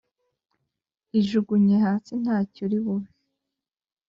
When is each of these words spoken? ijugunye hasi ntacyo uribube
ijugunye 1.19 1.75
hasi 1.85 2.13
ntacyo 2.21 2.61
uribube 2.67 3.09